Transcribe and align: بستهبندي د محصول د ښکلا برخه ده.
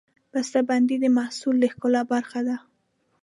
بستهبندي 0.31 0.95
د 0.99 1.05
محصول 1.17 1.55
د 1.59 1.65
ښکلا 1.73 2.01
برخه 2.13 2.39
ده. 2.47 2.57